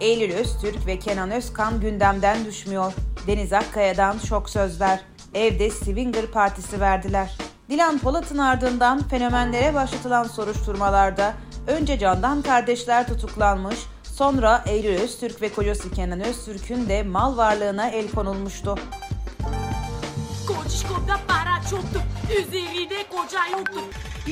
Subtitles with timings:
[0.00, 2.92] Eylül Öztürk ve Kenan Özkan gündemden düşmüyor.
[3.26, 5.00] Deniz Akkaya'dan şok sözler.
[5.34, 7.38] Evde Swinger Partisi verdiler.
[7.70, 11.34] Dilan Polat'ın ardından fenomenlere başlatılan soruşturmalarda
[11.66, 18.10] önce Candan kardeşler tutuklanmış, sonra Eylül Öztürk ve kocası Kenan Öztürk'ün de mal varlığına el
[18.10, 18.78] konulmuştu.
[20.46, 22.02] Kocişkom'da para çoktu.
[22.38, 23.80] Üzerinde koca yoktu.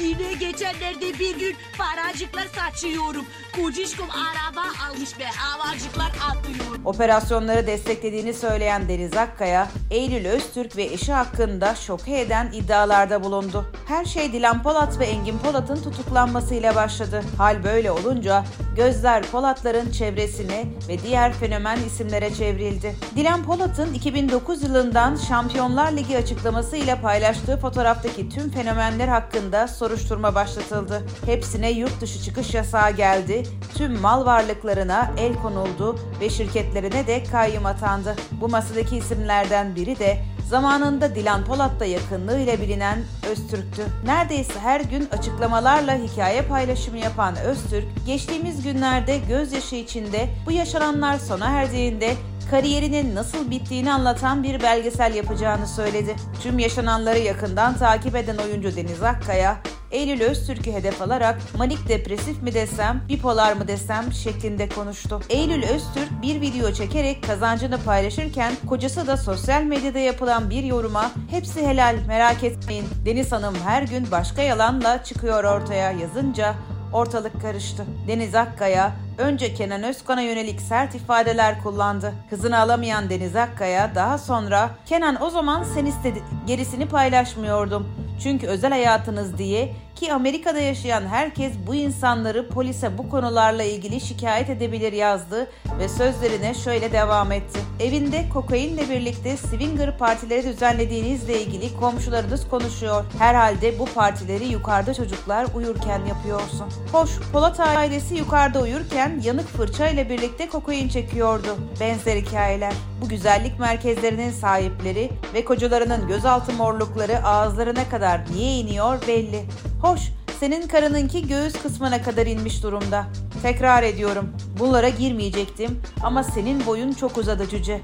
[0.02, 3.24] Yine geçenlerde bir gün paracıklar saçıyorum.
[3.62, 6.84] Kocişkom araba almış ve havacıklar atıyor.
[6.84, 13.64] Operasyonları desteklediğini söyleyen Deniz Akkaya, Eylül Öztürk ve eşi hakkında şoke eden iddialarda bulundu.
[13.88, 17.22] Her şey Dilan Polat ve Engin Polat'ın tutuklanmasıyla başladı.
[17.38, 18.44] Hal böyle olunca
[18.76, 22.96] gözler Polatların çevresine ve diğer fenomen isimlere çevrildi.
[23.16, 31.02] Dilan Polat'ın 2009 yılından Şampiyonlar Ligi açıklamasıyla paylaştığı fotoğraftaki tüm fenomenler hakkında soruşturma başlatıldı.
[31.26, 33.42] Hepsine yurt dışı çıkış yasağı geldi,
[33.74, 38.16] tüm mal varlıklarına el konuldu ve şirketlerine de kayyım atandı.
[38.40, 40.18] Bu masadaki isimlerden biri de
[40.50, 42.98] zamanında Dilan Polat'ta yakınlığıyla bilinen
[43.30, 43.82] Öztürk'tü.
[44.04, 51.46] Neredeyse her gün açıklamalarla hikaye paylaşımı yapan Öztürk, geçtiğimiz günlerde gözyaşı içinde bu yaşananlar sona
[51.46, 52.14] erdiğinde
[52.50, 56.16] kariyerinin nasıl bittiğini anlatan bir belgesel yapacağını söyledi.
[56.42, 59.56] Tüm yaşananları yakından takip eden oyuncu Deniz Akkaya,
[59.90, 65.20] Eylül Öztürk'ü hedef alarak manik depresif mi desem, bipolar mı desem şeklinde konuştu.
[65.28, 71.66] Eylül Öztürk bir video çekerek kazancını paylaşırken kocası da sosyal medyada yapılan bir yoruma hepsi
[71.66, 76.54] helal merak etmeyin Deniz Hanım her gün başka yalanla çıkıyor ortaya yazınca
[76.92, 77.84] ortalık karıştı.
[78.08, 82.14] Deniz Akkaya önce Kenan Özkan'a yönelik sert ifadeler kullandı.
[82.30, 87.88] Kızını alamayan Deniz Akkaya daha sonra Kenan o zaman sen istedi gerisini paylaşmıyordum.
[88.22, 94.50] Çünkü özel hayatınız diye ki Amerika'da yaşayan herkes bu insanları polise bu konularla ilgili şikayet
[94.50, 97.58] edebilir yazdı ve sözlerine şöyle devam etti.
[97.80, 103.04] Evinde kokainle birlikte swinger partileri düzenlediğinizle ilgili komşularınız konuşuyor.
[103.18, 106.66] Herhalde bu partileri yukarıda çocuklar uyurken yapıyorsun.
[106.92, 111.56] Hoş, Polat ailesi yukarıda uyurken yanık fırça ile birlikte kokain çekiyordu.
[111.80, 112.72] Benzer hikayeler.
[113.00, 119.44] Bu güzellik merkezlerinin sahipleri ve kocalarının gözaltı morlukları ağızlarına kadar niye iniyor belli.
[119.82, 120.00] Hoş,
[120.40, 123.06] senin karınınki göğüs kısmına kadar inmiş durumda.
[123.42, 127.80] Tekrar ediyorum, bunlara girmeyecektim ama senin boyun çok uzadı cüce.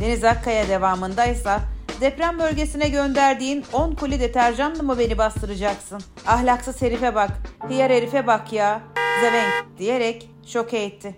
[0.00, 1.60] Deniz Akkaya devamındaysa
[2.00, 6.00] deprem bölgesine gönderdiğin 10 koli deterjanla mı beni bastıracaksın?
[6.26, 7.30] Ahlaksız herife bak,
[7.68, 8.80] hıyar herife bak ya,
[9.20, 11.16] zevenk diyerek şoke etti.